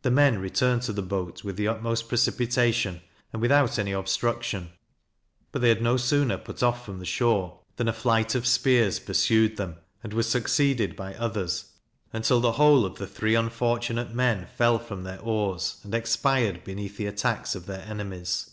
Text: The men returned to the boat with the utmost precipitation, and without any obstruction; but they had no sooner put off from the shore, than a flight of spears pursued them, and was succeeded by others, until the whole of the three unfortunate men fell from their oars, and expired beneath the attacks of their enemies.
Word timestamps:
The 0.00 0.10
men 0.10 0.38
returned 0.38 0.80
to 0.84 0.94
the 0.94 1.02
boat 1.02 1.44
with 1.44 1.56
the 1.58 1.68
utmost 1.68 2.08
precipitation, 2.08 3.02
and 3.30 3.42
without 3.42 3.78
any 3.78 3.92
obstruction; 3.92 4.70
but 5.52 5.60
they 5.60 5.68
had 5.68 5.82
no 5.82 5.98
sooner 5.98 6.38
put 6.38 6.62
off 6.62 6.86
from 6.86 6.98
the 6.98 7.04
shore, 7.04 7.60
than 7.76 7.86
a 7.86 7.92
flight 7.92 8.34
of 8.34 8.46
spears 8.46 8.98
pursued 8.98 9.58
them, 9.58 9.76
and 10.02 10.14
was 10.14 10.30
succeeded 10.30 10.96
by 10.96 11.14
others, 11.16 11.72
until 12.10 12.40
the 12.40 12.52
whole 12.52 12.86
of 12.86 12.96
the 12.96 13.06
three 13.06 13.34
unfortunate 13.34 14.14
men 14.14 14.46
fell 14.56 14.78
from 14.78 15.02
their 15.02 15.20
oars, 15.20 15.76
and 15.82 15.94
expired 15.94 16.64
beneath 16.64 16.96
the 16.96 17.04
attacks 17.04 17.54
of 17.54 17.66
their 17.66 17.82
enemies. 17.82 18.50